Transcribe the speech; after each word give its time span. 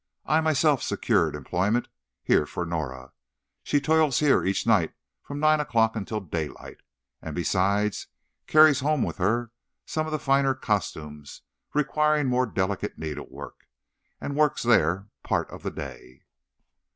I 0.25 0.41
myself 0.41 0.81
secured 0.81 1.35
employment 1.35 1.87
here 2.23 2.47
for 2.47 2.65
Norah. 2.65 3.13
She 3.61 3.79
toils 3.79 4.17
here 4.17 4.43
each 4.43 4.65
night 4.65 4.95
from 5.21 5.39
nine 5.39 5.59
o'clock 5.59 5.95
until 5.95 6.19
daylight, 6.19 6.77
and, 7.21 7.35
besides, 7.35 8.07
carries 8.47 8.79
home 8.79 9.03
with 9.03 9.17
her 9.19 9.51
some 9.85 10.07
of 10.07 10.11
the 10.11 10.17
finer 10.17 10.55
costumes, 10.55 11.43
requiring 11.75 12.25
more 12.25 12.47
delicate 12.47 12.97
needlework, 12.97 13.67
and 14.19 14.35
works 14.35 14.63
there 14.63 15.09
part 15.21 15.47
of 15.51 15.61
the 15.61 15.69
day. 15.69 16.23